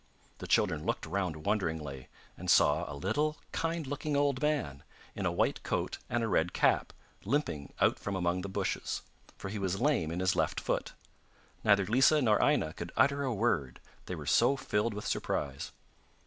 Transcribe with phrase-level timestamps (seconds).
[0.39, 4.81] The children looked round wonderingly, and saw a little kind looking old man,
[5.13, 6.91] in a white coat and a red cap,
[7.23, 9.03] limping out from among the bushes,
[9.37, 10.93] for he was lame in his left foot;
[11.63, 15.71] neither Lisa nor Aina could utter a word, they were so filled with surprise.